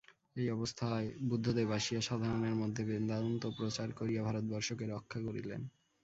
[0.35, 5.61] এই অবস্থায় বুদ্ধদেব আসিয়া সাধারণের মধ্যে বেদান্ত প্রচার করিয়া ভারতবর্ষকে রক্ষা করিলেন।